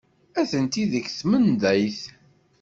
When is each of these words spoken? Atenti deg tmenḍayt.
Atenti 0.41 0.83
deg 0.91 1.05
tmenḍayt. 1.19 2.01